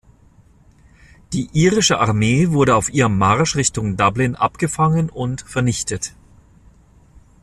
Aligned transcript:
Die 1.31 1.47
irische 1.53 1.99
Armee 1.99 2.49
wurden 2.49 2.71
auf 2.71 2.89
ihrem 2.91 3.19
Marsch 3.19 3.55
Richtung 3.55 3.97
Dublin 3.97 4.33
abgefangen 4.35 5.11
und 5.11 5.41
vernichtet. 5.41 6.13